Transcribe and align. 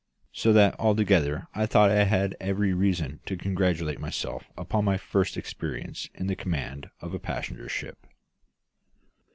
So 0.31 0.51
that 0.53 0.75
altogether 0.79 1.47
I 1.53 1.67
thought 1.67 1.91
I 1.91 2.05
had 2.05 2.35
every 2.39 2.73
reason 2.73 3.19
to 3.27 3.37
congratulate 3.37 3.99
myself 3.99 4.45
upon 4.57 4.83
my 4.83 4.97
first 4.97 5.37
experience 5.37 6.09
in 6.15 6.25
the 6.25 6.35
command 6.35 6.89
of 7.01 7.13
a 7.13 7.19
passenger 7.19 7.69
ship. 7.69 8.07